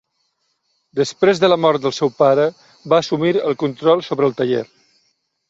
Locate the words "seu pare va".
1.97-3.01